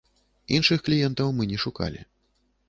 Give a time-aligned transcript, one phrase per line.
[0.55, 2.01] Іншых кліентаў мы не шукалі.